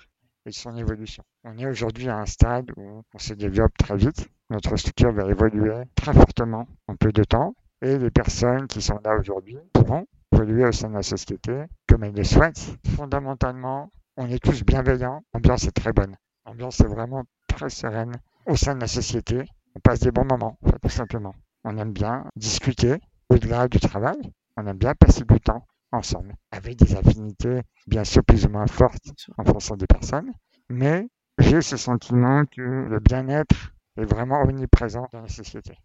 et 0.46 0.52
son 0.52 0.76
évolution. 0.76 1.22
On 1.44 1.58
est 1.58 1.66
aujourd'hui 1.66 2.08
à 2.08 2.18
un 2.18 2.26
stade 2.26 2.70
où 2.76 3.02
on 3.12 3.18
se 3.18 3.34
développe 3.34 3.76
très 3.76 3.96
vite. 3.96 4.28
Notre 4.48 4.76
structure 4.76 5.12
va 5.12 5.28
évoluer 5.28 5.74
très 5.96 6.12
fortement 6.14 6.68
en 6.86 6.96
peu 6.96 7.12
de 7.12 7.24
temps 7.24 7.54
et 7.82 7.98
les 7.98 8.10
personnes 8.10 8.66
qui 8.68 8.80
sont 8.80 9.00
là 9.04 9.16
aujourd'hui 9.16 9.58
pourront 9.72 10.06
évoluer 10.32 10.64
au 10.64 10.72
sein 10.72 10.88
de 10.88 10.94
la 10.94 11.02
société 11.02 11.64
comme 11.88 12.04
elles 12.04 12.14
le 12.14 12.24
souhaitent. 12.24 12.78
Fondamentalement, 12.94 13.90
on 14.16 14.28
est 14.28 14.42
tous 14.42 14.64
bienveillants. 14.64 15.22
L'ambiance 15.34 15.64
est 15.64 15.72
très 15.72 15.92
bonne. 15.92 16.16
L'ambiance 16.46 16.80
est 16.80 16.86
vraiment 16.86 17.24
très 17.48 17.70
sereine 17.70 18.12
au 18.46 18.56
sein 18.56 18.74
de 18.76 18.80
la 18.80 18.86
société. 18.86 19.44
On 19.74 19.80
passe 19.80 20.00
des 20.00 20.12
bons 20.12 20.24
moments, 20.24 20.58
tout 20.80 20.88
simplement. 20.88 21.34
on 21.64 21.76
aime 21.76 21.92
bien 21.92 22.24
discuter 22.36 23.00
au-delà 23.28 23.66
du 23.66 23.80
travail, 23.80 24.16
on 24.56 24.66
aime 24.66 24.78
bien 24.78 24.94
passer 24.94 25.24
du 25.24 25.40
temps 25.40 25.66
ensemble, 25.92 26.34
avec 26.50 26.76
des 26.76 26.96
affinités 26.96 27.62
bien 27.86 28.04
sûr 28.04 28.24
plus 28.24 28.46
ou 28.46 28.48
moins 28.48 28.66
fortes 28.66 29.14
en 29.38 29.44
fonction 29.44 29.76
des 29.76 29.86
personnes, 29.86 30.32
mais 30.68 31.08
j'ai 31.38 31.62
ce 31.62 31.76
sentiment 31.76 32.44
que 32.46 32.62
le 32.62 32.98
bien-être 33.00 33.74
est 33.96 34.04
vraiment 34.04 34.42
omniprésent 34.42 35.08
dans 35.12 35.22
la 35.22 35.28
société. 35.28 35.78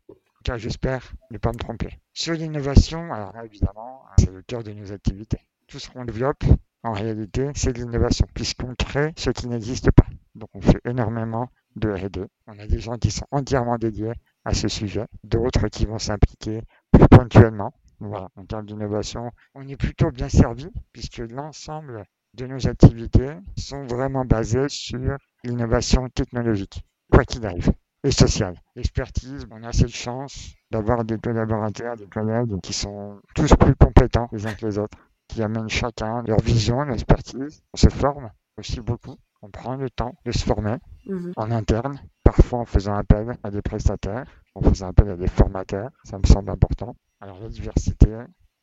Car 0.44 0.58
j'espère 0.58 1.14
ne 1.30 1.38
pas 1.38 1.52
me 1.52 1.58
tromper. 1.58 2.00
Sur 2.14 2.34
l'innovation, 2.34 3.14
alors 3.14 3.34
évidemment, 3.44 4.04
c'est 4.18 4.32
le 4.32 4.42
cœur 4.42 4.64
de 4.64 4.72
nos 4.72 4.92
activités. 4.92 5.40
Tout 5.68 5.78
ce 5.78 5.90
qu'on 5.90 6.04
développe, 6.04 6.44
en 6.84 6.94
réalité, 6.94 7.52
c'est 7.54 7.74
de 7.74 7.80
l'innovation, 7.80 8.26
puisqu'on 8.34 8.74
crée 8.76 9.14
ce 9.16 9.30
qui 9.30 9.48
n'existe 9.48 9.92
pas. 9.92 10.08
Donc 10.34 10.50
on 10.54 10.62
fait 10.62 10.82
énormément 10.86 11.50
de 11.76 11.92
R&D. 11.92 12.26
On 12.48 12.58
a 12.58 12.66
des 12.66 12.80
gens 12.80 12.98
qui 12.98 13.12
sont 13.12 13.28
entièrement 13.32 13.78
dédiés 13.78 14.14
à 14.46 14.54
ce 14.54 14.68
sujet, 14.68 15.06
d'autres 15.24 15.68
qui 15.68 15.86
vont 15.86 16.00
s'impliquer 16.00 16.64
plus 16.92 17.08
ponctuellement. 17.08 17.74
Voilà, 18.04 18.30
en 18.36 18.46
termes 18.46 18.66
d'innovation, 18.66 19.32
on 19.54 19.68
est 19.68 19.78
plutôt 19.78 20.10
bien 20.10 20.28
servi, 20.28 20.68
puisque 20.92 21.20
l'ensemble 21.20 22.04
de 22.34 22.48
nos 22.48 22.68
activités 22.68 23.30
sont 23.58 23.84
vraiment 23.84 24.26
basées 24.26 24.70
sur 24.70 25.18
l'innovation 25.44 26.10
technologique, 26.10 26.84
quoi 27.12 27.26
qu'il 27.26 27.46
arrive, 27.46 27.72
et 28.04 28.10
sociale. 28.10 28.60
L'expertise, 28.76 29.46
on 29.52 29.62
a 29.64 29.72
cette 29.72 29.90
chance 29.90 30.56
d'avoir 30.72 31.04
des 31.04 31.20
collaborateurs, 31.20 31.96
des 31.96 32.08
collègues 32.08 32.60
qui 32.62 32.74
sont 32.74 33.22
tous 33.36 33.54
plus 33.56 33.76
compétents 33.76 34.30
les 34.32 34.48
uns 34.48 34.56
que 34.56 34.66
les 34.66 34.80
autres, 34.80 34.98
qui 35.28 35.44
amènent 35.44 35.70
chacun 35.70 36.24
leur 36.24 36.40
vision, 36.40 36.82
leur 36.82 36.96
expertise. 36.96 37.62
On 37.74 37.78
se 37.78 37.90
forme 37.90 38.32
aussi 38.58 38.82
beaucoup. 38.82 39.16
On 39.44 39.50
prend 39.52 39.76
le 39.76 39.92
temps 39.92 40.16
de 40.26 40.32
se 40.32 40.44
former 40.44 40.78
mmh 41.06 41.34
en 41.36 41.52
interne, 41.52 42.00
parfois 42.24 42.60
en 42.60 42.66
faisant 42.66 42.96
appel 42.96 43.38
à 43.44 43.52
des 43.52 43.62
prestataires, 43.62 44.26
en 44.56 44.62
faisant 44.62 44.88
appel 44.88 45.10
à 45.10 45.18
des 45.18 45.28
formateurs. 45.28 45.92
Ça 46.04 46.18
me 46.18 46.26
semble 46.26 46.50
important. 46.50 46.96
Alors 47.24 47.40
la 47.40 47.50
diversité. 47.50 48.10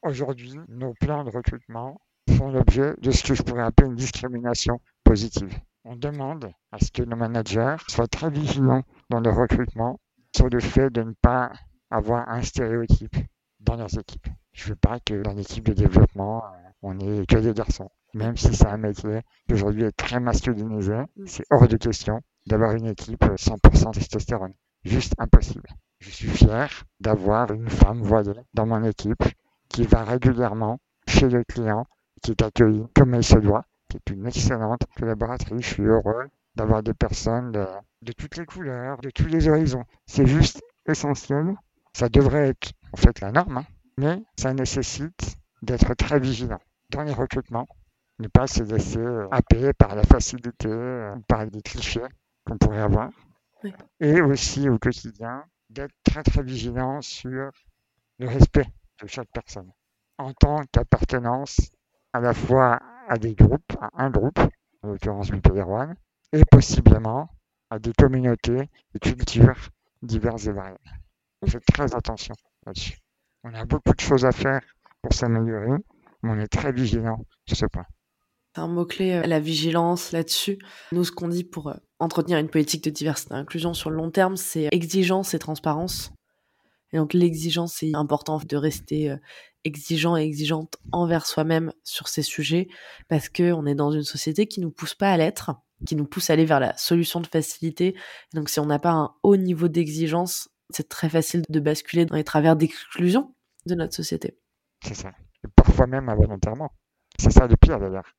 Aujourd'hui, 0.02 0.58
nos 0.66 0.92
plans 0.94 1.22
de 1.22 1.30
recrutement 1.30 2.00
font 2.36 2.50
l'objet 2.50 2.94
de 3.00 3.12
ce 3.12 3.22
que 3.22 3.34
je 3.34 3.44
pourrais 3.44 3.62
appeler 3.62 3.88
une 3.88 3.94
discrimination 3.94 4.80
positive. 5.04 5.56
On 5.84 5.94
demande 5.94 6.50
à 6.72 6.78
ce 6.80 6.90
que 6.90 7.04
nos 7.04 7.14
managers 7.14 7.76
soient 7.86 8.08
très 8.08 8.30
vigilants 8.30 8.82
dans 9.10 9.20
le 9.20 9.30
recrutement 9.30 10.00
sur 10.34 10.48
le 10.48 10.58
fait 10.58 10.90
de 10.90 11.02
ne 11.02 11.12
pas 11.22 11.52
avoir 11.90 12.28
un 12.28 12.42
stéréotype 12.42 13.16
dans 13.60 13.76
leurs 13.76 13.96
équipes. 13.96 14.26
Je 14.52 14.64
ne 14.64 14.68
veux 14.70 14.76
pas 14.76 14.98
que 14.98 15.22
dans 15.22 15.34
l'équipe 15.34 15.64
de 15.64 15.72
développement, 15.72 16.44
euh, 16.44 16.48
on 16.82 16.98
ait 16.98 17.26
que 17.26 17.36
des 17.36 17.54
garçons. 17.54 17.90
Même 18.12 18.36
si 18.36 18.56
c'est 18.56 18.66
un 18.66 18.76
métier 18.76 19.20
qui 19.46 19.54
aujourd'hui 19.54 19.84
est 19.84 19.96
très 19.96 20.18
masculinisé, 20.18 20.96
mm. 21.16 21.26
c'est 21.26 21.44
hors 21.50 21.68
de 21.68 21.76
question 21.76 22.22
d'avoir 22.46 22.72
une 22.72 22.86
équipe 22.86 23.22
100% 23.22 23.92
testostérone. 23.92 24.54
Juste 24.84 25.14
impossible. 25.18 25.68
Je 26.00 26.10
suis 26.10 26.28
fier 26.28 26.84
d'avoir 27.00 27.52
une 27.52 27.68
femme 27.68 28.02
voilée 28.02 28.40
dans 28.54 28.66
mon 28.66 28.84
équipe 28.84 29.24
qui 29.68 29.84
va 29.84 30.04
régulièrement 30.04 30.78
chez 31.06 31.28
le 31.28 31.42
client 31.44 31.86
qui 32.22 32.32
est 32.32 32.42
accueillie 32.42 32.86
comme 32.94 33.14
elle 33.14 33.24
se 33.24 33.38
doit, 33.38 33.64
qui 33.88 33.96
est 33.96 34.10
une 34.10 34.26
excellente 34.26 34.82
collaboratrice. 34.96 35.60
Je 35.60 35.74
suis 35.74 35.82
heureux 35.82 36.28
d'avoir 36.54 36.82
des 36.82 36.94
personnes 36.94 37.52
de, 37.52 38.12
toutes 38.12 38.36
les 38.36 38.46
couleurs, 38.46 38.98
de 38.98 39.10
tous 39.10 39.26
les 39.26 39.48
horizons. 39.48 39.84
C'est 40.06 40.26
juste 40.26 40.62
essentiel. 40.86 41.54
Ça 41.92 42.08
devrait 42.08 42.48
être 42.48 42.72
en 42.92 42.96
fait 42.96 43.20
la 43.20 43.32
norme, 43.32 43.58
hein. 43.58 43.66
mais 43.96 44.22
ça 44.36 44.54
nécessite 44.54 45.36
d'être 45.62 45.94
très 45.94 46.20
vigilant 46.20 46.60
dans 46.90 47.02
les 47.02 47.12
recrutements, 47.12 47.66
ne 48.18 48.28
pas 48.28 48.46
se 48.46 48.62
laisser 48.62 48.98
euh, 48.98 49.26
happer 49.30 49.72
par 49.72 49.94
la 49.94 50.04
facilité, 50.04 50.68
euh, 50.68 51.14
par 51.26 51.46
des 51.46 51.60
clichés 51.60 52.06
qu'on 52.46 52.56
pourrait 52.56 52.80
avoir. 52.80 53.10
Et 54.00 54.20
aussi 54.20 54.68
au 54.68 54.78
quotidien, 54.78 55.44
d'être 55.70 55.94
très 56.02 56.22
très 56.22 56.42
vigilant 56.42 57.02
sur 57.02 57.50
le 58.18 58.28
respect 58.28 58.66
de 59.02 59.06
chaque 59.06 59.30
personne 59.32 59.70
en 60.18 60.32
tant 60.32 60.64
qu'appartenance 60.72 61.70
à 62.12 62.20
la 62.20 62.34
fois 62.34 62.80
à 63.08 63.16
des 63.18 63.34
groupes, 63.34 63.76
à 63.80 63.90
un 64.02 64.10
groupe, 64.10 64.40
en 64.82 64.88
l'occurrence 64.88 65.30
du 65.30 65.40
et 66.32 66.44
possiblement 66.50 67.30
à 67.70 67.78
des 67.78 67.92
communautés 67.92 68.68
et 68.94 68.98
cultures 68.98 69.70
diverses 70.02 70.46
et 70.46 70.52
variées. 70.52 70.76
On 71.42 71.46
fait 71.46 71.60
très 71.60 71.94
attention 71.94 72.34
là-dessus. 72.66 72.98
On 73.44 73.54
a 73.54 73.64
beaucoup 73.64 73.94
de 73.94 74.00
choses 74.00 74.24
à 74.24 74.32
faire 74.32 74.60
pour 75.02 75.12
s'améliorer, 75.12 75.78
mais 76.22 76.30
on 76.30 76.38
est 76.38 76.48
très 76.48 76.72
vigilant 76.72 77.24
sur 77.46 77.56
ce 77.56 77.66
point. 77.66 77.86
Un 78.58 78.66
mot-clé, 78.66 79.12
euh, 79.12 79.22
la 79.22 79.40
vigilance 79.40 80.12
là-dessus. 80.12 80.58
Nous, 80.92 81.04
ce 81.04 81.12
qu'on 81.12 81.28
dit 81.28 81.44
pour 81.44 81.68
euh, 81.68 81.74
entretenir 82.00 82.38
une 82.38 82.48
politique 82.48 82.82
de 82.84 82.90
diversité 82.90 83.32
et 83.32 83.36
d'inclusion 83.36 83.72
sur 83.72 83.90
le 83.90 83.96
long 83.96 84.10
terme, 84.10 84.36
c'est 84.36 84.68
exigence 84.72 85.32
et 85.34 85.38
transparence. 85.38 86.12
Et 86.92 86.96
donc 86.96 87.12
l'exigence, 87.12 87.74
c'est 87.74 87.94
important 87.94 88.40
de 88.44 88.56
rester 88.56 89.10
euh, 89.10 89.16
exigeant 89.64 90.16
et 90.16 90.22
exigeante 90.22 90.76
envers 90.92 91.26
soi-même 91.26 91.72
sur 91.84 92.08
ces 92.08 92.22
sujets 92.22 92.68
parce 93.08 93.28
que 93.28 93.52
on 93.52 93.66
est 93.66 93.74
dans 93.74 93.92
une 93.92 94.02
société 94.02 94.46
qui 94.46 94.60
nous 94.60 94.70
pousse 94.70 94.94
pas 94.94 95.12
à 95.12 95.16
l'être, 95.16 95.52
qui 95.86 95.96
nous 95.96 96.06
pousse 96.06 96.30
à 96.30 96.32
aller 96.32 96.46
vers 96.46 96.60
la 96.60 96.76
solution 96.76 97.20
de 97.20 97.26
facilité. 97.26 97.94
donc 98.32 98.48
si 98.48 98.58
on 98.58 98.66
n'a 98.66 98.78
pas 98.78 98.92
un 98.92 99.14
haut 99.22 99.36
niveau 99.36 99.68
d'exigence, 99.68 100.48
c'est 100.70 100.88
très 100.88 101.08
facile 101.08 101.42
de 101.48 101.60
basculer 101.60 102.06
dans 102.06 102.16
les 102.16 102.24
travers 102.24 102.56
d'exclusion 102.56 103.34
de 103.66 103.74
notre 103.74 103.94
société. 103.94 104.38
C'est 104.82 104.94
ça. 104.94 105.12
parfois 105.54 105.86
même 105.86 106.08
involontairement. 106.08 106.70
C'est 107.18 107.32
ça 107.32 107.46
le 107.46 107.56
pire 107.56 107.78
d'ailleurs. 107.78 108.17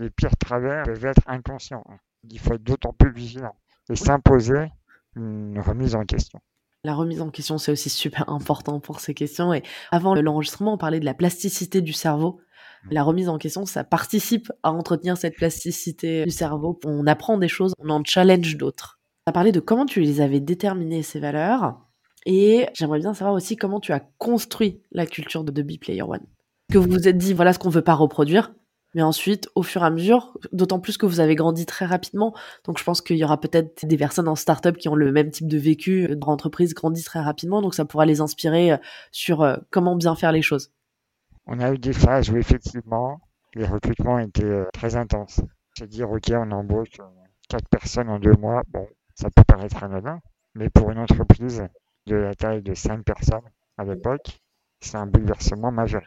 Les 0.00 0.08
pires 0.08 0.36
travers 0.38 0.84
peuvent 0.84 1.04
être 1.04 1.20
inconscients. 1.26 1.84
Il 2.30 2.38
faut 2.38 2.54
être 2.54 2.62
d'autant 2.62 2.94
plus 2.94 3.12
vigilant 3.12 3.54
et 3.90 3.96
s'imposer 3.96 4.72
une 5.14 5.60
remise 5.60 5.94
en 5.94 6.04
question. 6.04 6.40
La 6.84 6.94
remise 6.94 7.20
en 7.20 7.28
question, 7.28 7.58
c'est 7.58 7.70
aussi 7.70 7.90
super 7.90 8.30
important 8.30 8.80
pour 8.80 9.00
ces 9.00 9.12
questions. 9.12 9.52
Et 9.52 9.62
avant 9.90 10.14
l'enregistrement, 10.14 10.72
on 10.72 10.78
parlait 10.78 11.00
de 11.00 11.04
la 11.04 11.12
plasticité 11.12 11.82
du 11.82 11.92
cerveau. 11.92 12.40
Mmh. 12.84 12.88
La 12.92 13.02
remise 13.02 13.28
en 13.28 13.36
question, 13.36 13.66
ça 13.66 13.84
participe 13.84 14.50
à 14.62 14.72
entretenir 14.72 15.18
cette 15.18 15.36
plasticité 15.36 16.24
du 16.24 16.30
cerveau. 16.30 16.80
On 16.86 17.06
apprend 17.06 17.36
des 17.36 17.48
choses, 17.48 17.74
on 17.78 17.90
en 17.90 18.02
challenge 18.02 18.56
d'autres. 18.56 19.00
Tu 19.26 19.30
as 19.30 19.32
parlé 19.32 19.52
de 19.52 19.60
comment 19.60 19.84
tu 19.84 20.00
les 20.00 20.22
avais 20.22 20.40
déterminées, 20.40 21.02
ces 21.02 21.20
valeurs. 21.20 21.78
Et 22.24 22.68
j'aimerais 22.72 23.00
bien 23.00 23.12
savoir 23.12 23.34
aussi 23.34 23.56
comment 23.56 23.80
tu 23.80 23.92
as 23.92 24.00
construit 24.16 24.80
la 24.92 25.04
culture 25.04 25.44
de 25.44 25.52
The 25.52 25.78
Player 25.78 26.02
One. 26.02 26.24
Que 26.72 26.78
vous 26.78 26.88
vous 26.88 27.06
êtes 27.06 27.18
dit, 27.18 27.34
voilà 27.34 27.52
ce 27.52 27.58
qu'on 27.58 27.68
ne 27.68 27.74
veut 27.74 27.84
pas 27.84 27.94
reproduire. 27.94 28.54
Mais 28.94 29.02
ensuite, 29.02 29.48
au 29.54 29.62
fur 29.62 29.82
et 29.82 29.86
à 29.86 29.90
mesure, 29.90 30.36
d'autant 30.52 30.80
plus 30.80 30.96
que 30.96 31.06
vous 31.06 31.20
avez 31.20 31.36
grandi 31.36 31.64
très 31.64 31.84
rapidement, 31.84 32.34
donc 32.64 32.78
je 32.78 32.84
pense 32.84 33.00
qu'il 33.00 33.16
y 33.16 33.24
aura 33.24 33.40
peut-être 33.40 33.86
des 33.86 33.96
personnes 33.96 34.26
en 34.26 34.34
start-up 34.34 34.76
qui 34.76 34.88
ont 34.88 34.96
le 34.96 35.12
même 35.12 35.30
type 35.30 35.46
de 35.46 35.58
vécu, 35.58 36.08
euh, 36.10 36.16
dans 36.16 36.28
l'entreprise 36.28 36.74
grandissent 36.74 37.04
très 37.04 37.20
rapidement, 37.20 37.62
donc 37.62 37.74
ça 37.74 37.84
pourra 37.84 38.04
les 38.04 38.20
inspirer 38.20 38.72
euh, 38.72 38.76
sur 39.12 39.42
euh, 39.42 39.56
comment 39.70 39.94
bien 39.94 40.16
faire 40.16 40.32
les 40.32 40.42
choses. 40.42 40.72
On 41.46 41.60
a 41.60 41.72
eu 41.72 41.78
des 41.78 41.92
phases 41.92 42.30
où 42.30 42.36
effectivement, 42.36 43.20
les 43.54 43.64
recrutements 43.64 44.18
étaient 44.18 44.64
très 44.72 44.96
intenses. 44.96 45.40
Se 45.78 45.84
dire, 45.84 46.10
OK, 46.10 46.30
on 46.30 46.50
embauche 46.50 46.98
quatre 47.48 47.68
personnes 47.68 48.08
en 48.08 48.18
deux 48.18 48.34
mois, 48.34 48.62
bon, 48.68 48.86
ça 49.14 49.28
peut 49.34 49.44
paraître 49.44 49.82
anodin, 49.82 50.20
mais 50.54 50.68
pour 50.68 50.90
une 50.90 50.98
entreprise 50.98 51.64
de 52.06 52.16
la 52.16 52.34
taille 52.34 52.62
de 52.62 52.74
cinq 52.74 53.04
personnes 53.04 53.48
à 53.78 53.84
l'époque, 53.84 54.40
c'est 54.80 54.96
un 54.96 55.06
bouleversement 55.06 55.72
majeur. 55.72 56.04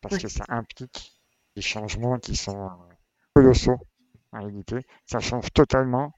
Parce 0.00 0.18
que 0.18 0.28
ça 0.28 0.44
implique 0.48 1.19
des 1.56 1.62
changements 1.62 2.18
qui 2.18 2.36
sont 2.36 2.66
euh, 2.66 2.94
colossaux 3.34 3.78
en 4.32 4.40
réalité. 4.40 4.86
Ça 5.06 5.20
change 5.20 5.52
totalement 5.52 6.12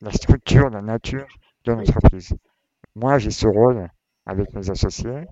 la 0.00 0.12
structure, 0.12 0.70
la 0.70 0.82
nature 0.82 1.26
de 1.64 1.72
l'entreprise. 1.72 2.34
Moi, 2.94 3.18
j'ai 3.18 3.30
ce 3.30 3.46
rôle 3.46 3.88
avec 4.26 4.52
mes 4.54 4.70
associés 4.70 5.24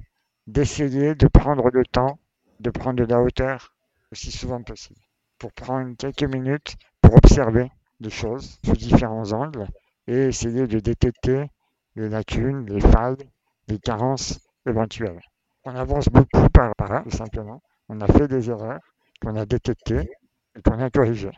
d'essayer 0.47 1.15
de 1.15 1.27
prendre 1.27 1.69
le 1.71 1.85
temps, 1.85 2.19
de 2.61 2.71
prendre 2.71 3.05
de 3.05 3.05
la 3.05 3.21
hauteur 3.21 3.75
aussi 4.13 4.31
souvent 4.31 4.63
possible, 4.63 5.01
pour 5.39 5.53
prendre 5.53 5.97
quelques 5.97 6.25
minutes 6.25 6.77
pour 7.01 7.15
observer 7.17 7.71
les 8.01 8.11
choses 8.11 8.59
sous 8.65 8.73
différents 8.73 9.33
angles 9.33 9.67
et 10.07 10.17
essayer 10.29 10.67
de 10.67 10.79
détecter 10.79 11.51
les 11.97 12.09
lacunes, 12.09 12.67
les 12.67 12.81
failles, 12.81 13.31
les 13.69 13.79
carences 13.79 14.41
éventuelles. 14.67 15.21
On 15.65 15.75
avance 15.75 16.09
beaucoup 16.09 16.49
par, 16.51 16.73
là, 16.79 17.03
tout 17.03 17.17
simplement. 17.17 17.63
On 17.89 18.01
a 18.01 18.07
fait 18.07 18.29
des 18.29 18.51
erreurs, 18.51 18.81
qu'on 19.25 19.37
a 19.37 19.47
détecté 19.47 20.11
et 20.55 20.63
qu'on 20.63 20.79
a 20.81 20.91
corrigé. 20.91 21.31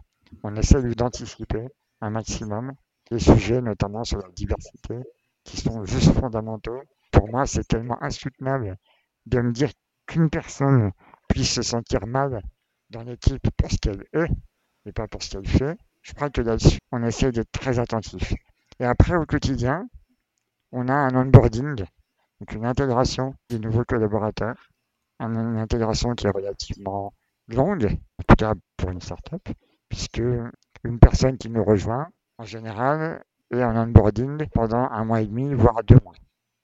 On 0.43 0.57
essaie 0.57 0.83
d'anticiper 0.83 1.69
un 2.01 2.11
maximum 2.11 2.73
les 3.11 3.21
sujets, 3.21 3.61
notamment 3.61 4.05
sur 4.05 4.19
la 4.19 4.29
diversité, 4.31 4.99
qui 5.45 5.57
sont 5.59 5.85
juste 5.85 6.13
fondamentaux. 6.13 6.83
Pour 7.13 7.29
moi, 7.29 7.47
c'est 7.47 7.67
tellement 7.67 8.03
insoutenable 8.03 8.77
de 9.27 9.41
me 9.41 9.53
dire 9.53 9.71
qu'une 10.07 10.29
personne 10.29 10.91
puisse 11.29 11.53
se 11.53 11.63
sentir 11.63 12.07
mal 12.07 12.43
dans 12.91 13.03
l'équipe 13.03 13.49
pour 13.57 13.71
ce 13.71 13.77
qu'elle 13.77 14.05
est 14.13 14.31
et 14.87 14.93
pas 14.93 15.07
pour 15.07 15.23
ce 15.23 15.31
qu'elle 15.31 15.47
fait. 15.47 15.79
Je 16.03 16.15
crois 16.15 16.31
que 16.31 16.41
là-dessus, 16.41 16.79
on 16.93 17.03
essaie 17.05 17.33
d'être 17.33 17.51
très 17.53 17.79
attentif. 17.79 18.35
Et 18.81 18.85
après, 18.85 19.17
au 19.17 19.27
quotidien, 19.27 19.89
on 20.73 20.89
a 20.89 20.95
un 20.95 21.15
onboarding, 21.15 21.77
donc 22.41 22.53
une 22.53 22.67
intégration 22.67 23.35
des 23.49 23.59
nouveaux 23.59 23.85
collaborateurs, 23.85 24.69
une 25.21 25.59
intégration 25.59 26.15
qui 26.15 26.27
est 26.27 26.31
relativement 26.31 27.15
longue, 27.49 27.87
en 28.19 28.23
tout 28.27 28.37
cas 28.37 28.55
pour 28.77 28.91
une 28.91 29.01
startup, 29.01 29.49
puisque 29.89 30.23
une 30.85 30.99
personne 30.99 31.39
qui 31.39 31.51
nous 31.51 31.65
rejoint, 31.65 32.09
en 32.39 32.45
général, 32.45 33.25
est 33.51 33.63
en 33.63 33.77
onboarding 33.77 34.47
pendant 34.53 34.89
un 34.91 35.05
mois 35.05 35.21
et 35.21 35.27
demi, 35.27 35.55
voire 35.55 35.83
deux 35.85 35.99
mois. 36.05 36.15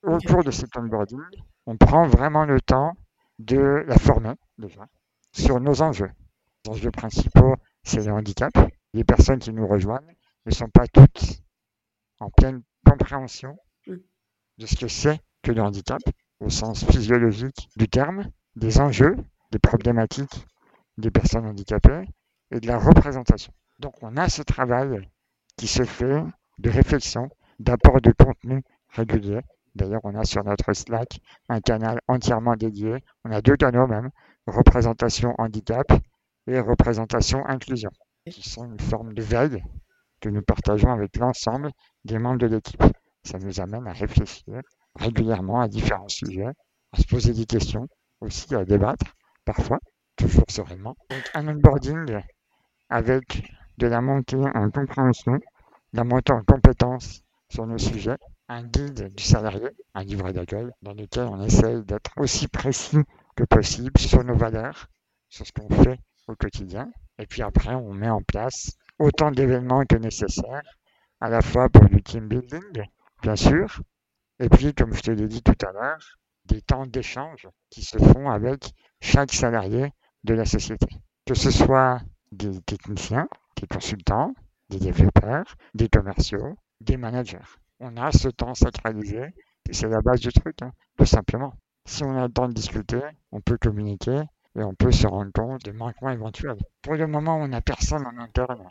Au 0.03 0.19
cours 0.19 0.45
de 0.45 0.51
cet 0.51 0.77
onboarding, 0.77 1.21
on 1.67 1.77
prend 1.77 2.07
vraiment 2.07 2.45
le 2.45 2.61
temps 2.61 2.95
de 3.39 3.85
la 3.87 3.97
former 3.99 4.35
déjà 4.59 4.87
sur 5.33 5.61
nos 5.61 5.83
enjeux. 5.83 6.11
Les 6.65 6.73
enjeux 6.73 6.91
principaux, 6.91 7.57
c'est 7.85 8.05
le 8.05 8.13
handicap. 8.13 8.53
Les 8.93 9.05
personnes 9.05 9.39
qui 9.39 9.53
nous 9.53 9.67
rejoignent 9.67 10.17
ne 10.47 10.51
sont 10.51 10.69
pas 10.69 10.87
toutes 10.89 11.43
en 12.21 12.31
pleine 12.31 12.63
compréhension 12.85 13.57
de 13.87 14.67
ce 14.67 14.77
que 14.77 14.89
c'est 14.89 15.21
que 15.43 15.53
le 15.53 15.63
handicap 15.63 16.01
au 16.41 16.51
sens 16.51 16.85
physiologique 16.85 17.69
du 17.77 17.89
terme, 17.89 18.29
des 18.57 18.81
enjeux, 18.81 19.17
des 19.51 19.59
problématiques 19.59 20.47
des 20.99 21.11
personnes 21.11 21.47
handicapées 21.47 22.05
et 22.51 22.61
de 22.61 22.67
la 22.67 22.79
représentation. 22.79 23.53
Donc 23.79 23.95
on 24.03 24.17
a 24.17 24.29
ce 24.29 24.43
travail 24.43 25.09
qui 25.57 25.67
se 25.67 25.85
fait 25.85 26.23
de 26.59 26.71
réflexion, 26.71 27.29
d'apport 27.59 28.01
de 28.01 28.13
contenu 28.13 28.63
régulier. 28.89 29.41
D'ailleurs, 29.75 30.01
on 30.05 30.15
a 30.15 30.25
sur 30.25 30.45
notre 30.45 30.73
Slack 30.75 31.21
un 31.49 31.61
canal 31.61 32.01
entièrement 32.09 32.57
dédié. 32.57 33.03
On 33.25 33.33
a 33.33 33.41
deux 33.41 33.57
canaux 33.57 33.87
même, 33.87 34.11
représentation 34.47 35.35
handicap 35.39 35.87
et 36.47 36.61
représentation 36.61 37.45
inclusion, 37.47 37.91
qui 38.31 38.49
sont 38.49 38.67
une 38.67 38.81
forme 38.81 39.15
de 39.15 39.23
veille 39.23 39.63
que 40.21 40.29
nous 40.29 40.43
partageons 40.43 40.93
avec 40.93 41.17
l'ensemble 41.17 41.71
des 42.05 42.19
membres 42.19 42.39
de 42.39 42.47
l'équipe. 42.47 42.83
Ça 43.25 43.39
nous 43.39 43.61
amène 43.61 43.87
à 43.87 43.93
réfléchir 43.93 44.61
régulièrement 44.95 45.61
à 45.61 45.69
différents 45.69 46.09
sujets, 46.09 46.51
à 46.93 47.01
se 47.01 47.07
poser 47.07 47.33
des 47.33 47.47
questions, 47.47 47.89
aussi 48.21 48.55
à 48.55 48.65
débattre, 48.65 49.15
parfois, 49.45 49.79
toujours 50.23 50.45
sereinement. 50.49 50.97
Donc 51.11 51.31
un 51.35 51.49
onboarding 51.49 52.21
avec 52.89 53.51
de 53.79 53.87
la 53.87 54.01
montée 54.01 54.37
en 54.37 54.71
compréhension, 54.71 55.33
de 55.35 55.41
la 55.95 56.05
montée 56.05 56.33
en 56.33 56.43
compétences 56.43 57.23
sur 57.49 57.67
nos 57.67 57.79
sujets, 57.79 58.19
un 58.49 58.63
guide 58.63 59.15
du 59.15 59.23
salarié, 59.23 59.69
un 59.95 60.05
livre 60.05 60.31
d'accueil, 60.33 60.71
dans 60.83 60.95
lequel 60.95 61.25
on 61.25 61.43
essaye 61.43 61.83
d'être 61.85 62.13
aussi 62.17 62.49
précis 62.49 62.99
que 63.37 63.45
possible 63.45 63.99
sur 63.99 64.23
nos 64.25 64.37
valeurs, 64.37 64.87
sur 65.29 65.47
ce 65.47 65.53
qu'on 65.53 65.69
fait 65.83 65.99
au 66.29 66.35
quotidien. 66.35 66.91
Et 67.19 67.27
puis 67.27 67.43
après, 67.43 67.75
on 67.75 67.93
met 67.93 68.11
en 68.11 68.23
place 68.23 68.73
autant 68.99 69.31
d'événements 69.31 69.85
que 69.85 69.97
nécessaire, 69.97 70.63
à 71.21 71.29
la 71.29 71.41
fois 71.41 71.69
pour 71.69 71.87
du 71.87 72.03
team 72.03 72.29
building, 72.29 72.85
bien 73.23 73.37
sûr, 73.37 73.81
et 74.39 74.49
puis, 74.49 74.75
comme 74.75 74.93
je 74.93 75.03
te 75.03 75.11
l'ai 75.13 75.29
dit 75.29 75.43
tout 75.43 75.67
à 75.67 75.73
l'heure, 75.73 76.19
des 76.47 76.63
temps 76.63 76.87
d'échange 76.87 77.47
qui 77.71 77.83
se 77.83 77.97
font 77.99 78.29
avec 78.29 78.73
chaque 79.01 79.33
salarié 79.33 79.93
de 80.25 80.35
la 80.35 80.45
société. 80.45 80.87
Que 81.27 81.35
ce 81.35 81.51
soit 81.51 82.01
des 82.31 82.61
techniciens, 82.63 83.29
des 83.61 83.67
consultants, 83.67 84.35
des 84.71 84.79
développeurs, 84.79 85.57
des 85.75 85.89
commerciaux, 85.89 86.57
des 86.81 86.97
managers. 86.97 87.39
On 87.81 87.97
a 87.97 88.13
ce 88.13 88.29
temps 88.29 88.55
sacralisé 88.55 89.35
et 89.69 89.73
c'est 89.73 89.89
la 89.89 90.01
base 90.01 90.21
du 90.21 90.33
truc, 90.33 90.63
hein, 90.63 90.73
tout 90.99 91.07
simplement. 91.07 91.55
Si 91.85 92.05
on 92.05 92.17
a 92.17 92.27
le 92.27 92.33
temps 92.33 92.49
de 92.49 92.55
discuter, 92.55 93.01
on 93.33 93.41
peut 93.41 93.59
communiquer 93.59 94.23
et 94.57 94.63
on 94.63 94.75
peut 94.75 94.93
se 94.93 95.07
rendre 95.07 95.33
compte 95.33 95.65
des 95.65 95.73
manquements 95.73 96.11
éventuels. 96.11 96.59
Pour 96.83 96.95
le 96.95 97.07
moment, 97.07 97.37
on 97.37 97.49
n'a 97.49 97.61
personne 97.61 98.07
en 98.07 98.19
interne 98.19 98.69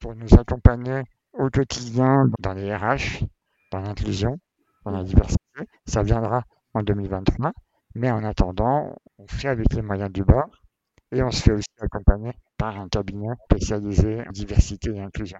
pour 0.00 0.14
nous 0.14 0.34
accompagner 0.34 1.02
au 1.32 1.50
quotidien 1.50 2.30
dans 2.38 2.52
les 2.52 2.74
RH, 2.74 3.24
dans 3.72 3.80
l'inclusion, 3.80 4.38
dans 4.84 4.92
la 4.92 5.02
diversité. 5.02 5.40
Ça 5.86 6.02
viendra 6.02 6.44
en 6.74 6.82
2023. 6.82 7.52
Mais 7.96 8.10
en 8.10 8.24
attendant, 8.24 8.96
on 9.18 9.26
fait 9.26 9.48
avec 9.48 9.72
les 9.72 9.82
moyens 9.82 10.12
du 10.12 10.24
bord 10.24 10.63
et 11.12 11.22
on 11.22 11.30
se 11.30 11.42
fait 11.42 11.52
aussi 11.52 11.68
accompagner 11.80 12.32
par 12.58 12.78
un 12.78 12.88
cabinet 12.88 13.34
spécialisé 13.50 14.20
en 14.26 14.32
diversité 14.32 14.90
et 14.90 15.00
inclusion. 15.00 15.38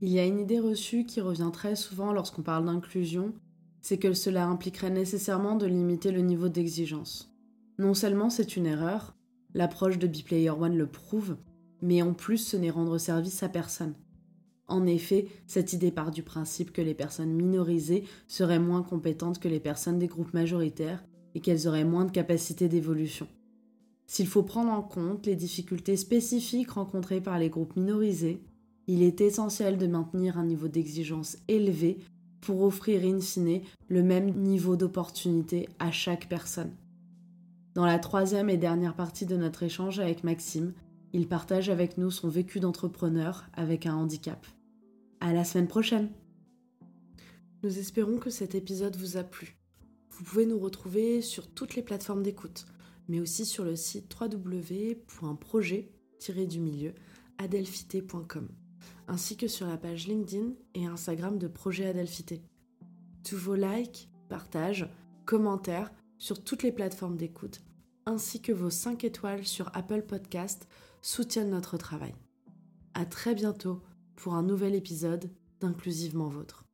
Il 0.00 0.10
y 0.10 0.20
a 0.20 0.26
une 0.26 0.38
idée 0.38 0.60
reçue 0.60 1.04
qui 1.04 1.20
revient 1.20 1.50
très 1.52 1.74
souvent 1.74 2.12
lorsqu'on 2.12 2.42
parle 2.42 2.66
d'inclusion, 2.66 3.32
c'est 3.80 3.98
que 3.98 4.12
cela 4.12 4.46
impliquerait 4.46 4.90
nécessairement 4.90 5.56
de 5.56 5.66
limiter 5.66 6.12
le 6.12 6.20
niveau 6.20 6.48
d'exigence. 6.48 7.34
Non 7.78 7.94
seulement 7.94 8.30
c'est 8.30 8.56
une 8.56 8.66
erreur, 8.66 9.16
l'approche 9.54 9.98
de 9.98 10.06
Biplayer 10.06 10.50
One 10.50 10.76
le 10.76 10.86
prouve, 10.86 11.36
mais 11.82 12.02
en 12.02 12.14
plus 12.14 12.38
ce 12.38 12.56
n'est 12.56 12.70
rendre 12.70 12.98
service 12.98 13.42
à 13.42 13.48
personne. 13.48 13.94
En 14.68 14.86
effet, 14.86 15.26
cette 15.46 15.72
idée 15.72 15.90
part 15.90 16.10
du 16.10 16.22
principe 16.22 16.72
que 16.72 16.82
les 16.82 16.94
personnes 16.94 17.32
minorisées 17.32 18.04
seraient 18.26 18.58
moins 18.58 18.82
compétentes 18.82 19.40
que 19.40 19.48
les 19.48 19.60
personnes 19.60 19.98
des 19.98 20.08
groupes 20.08 20.34
majoritaires 20.34 21.02
et 21.34 21.40
qu'elles 21.40 21.66
auraient 21.66 21.84
moins 21.84 22.04
de 22.04 22.10
capacité 22.10 22.68
d'évolution. 22.68 23.26
S'il 24.10 24.26
faut 24.26 24.42
prendre 24.42 24.72
en 24.72 24.82
compte 24.82 25.26
les 25.26 25.36
difficultés 25.36 25.96
spécifiques 25.96 26.70
rencontrées 26.70 27.20
par 27.20 27.38
les 27.38 27.50
groupes 27.50 27.76
minorisés, 27.76 28.40
il 28.86 29.02
est 29.02 29.20
essentiel 29.20 29.76
de 29.76 29.86
maintenir 29.86 30.38
un 30.38 30.46
niveau 30.46 30.66
d'exigence 30.66 31.36
élevé 31.46 31.98
pour 32.40 32.62
offrir 32.62 33.04
in 33.04 33.20
fine 33.20 33.60
le 33.88 34.02
même 34.02 34.30
niveau 34.30 34.76
d'opportunité 34.76 35.68
à 35.78 35.92
chaque 35.92 36.26
personne. 36.26 36.74
Dans 37.74 37.84
la 37.84 37.98
troisième 37.98 38.48
et 38.48 38.56
dernière 38.56 38.96
partie 38.96 39.26
de 39.26 39.36
notre 39.36 39.62
échange 39.62 40.00
avec 40.00 40.24
Maxime, 40.24 40.72
il 41.12 41.28
partage 41.28 41.68
avec 41.68 41.98
nous 41.98 42.10
son 42.10 42.28
vécu 42.28 42.60
d'entrepreneur 42.60 43.46
avec 43.52 43.84
un 43.84 43.94
handicap. 43.94 44.46
À 45.20 45.34
la 45.34 45.44
semaine 45.44 45.68
prochaine. 45.68 46.08
Nous 47.62 47.78
espérons 47.78 48.16
que 48.16 48.30
cet 48.30 48.54
épisode 48.54 48.96
vous 48.96 49.18
a 49.18 49.22
plu. 49.22 49.58
Vous 50.10 50.24
pouvez 50.24 50.46
nous 50.46 50.58
retrouver 50.58 51.20
sur 51.20 51.46
toutes 51.46 51.74
les 51.74 51.82
plateformes 51.82 52.22
d'écoute, 52.22 52.64
mais 53.08 53.20
aussi 53.20 53.44
sur 53.44 53.64
le 53.64 53.76
site 53.76 54.14
www.projet-du-milieu 54.20 56.94
ainsi 59.08 59.36
que 59.36 59.48
sur 59.48 59.66
la 59.66 59.76
page 59.76 60.06
LinkedIn 60.06 60.52
et 60.74 60.86
Instagram 60.86 61.38
de 61.38 61.48
Projet 61.48 61.86
Adelphité. 61.86 62.42
Tous 63.24 63.36
vos 63.36 63.54
likes, 63.54 64.08
partages, 64.28 64.88
commentaires 65.24 65.90
sur 66.18 66.42
toutes 66.42 66.62
les 66.62 66.72
plateformes 66.72 67.16
d'écoute, 67.16 67.60
ainsi 68.06 68.40
que 68.40 68.52
vos 68.52 68.70
5 68.70 69.04
étoiles 69.04 69.46
sur 69.46 69.70
Apple 69.74 70.02
Podcast 70.02 70.68
soutiennent 71.00 71.50
notre 71.50 71.76
travail. 71.76 72.14
À 72.94 73.06
très 73.06 73.34
bientôt 73.34 73.82
pour 74.16 74.34
un 74.34 74.42
nouvel 74.42 74.74
épisode 74.74 75.30
d'Inclusivement 75.60 76.28
Vôtre. 76.28 76.67